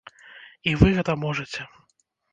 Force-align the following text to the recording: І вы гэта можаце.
І 0.71 0.73
вы 0.81 0.87
гэта 0.97 1.17
можаце. 1.27 1.71